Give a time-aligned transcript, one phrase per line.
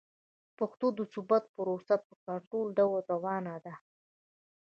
[0.47, 3.73] د پښتو د ثبت پروسه په ګټور ډول روانه ده.